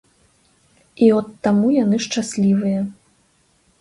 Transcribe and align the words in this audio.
І 1.07 1.11
от 1.17 1.29
таму 1.47 1.67
яны 1.83 2.01
шчаслівыя. 2.07 2.81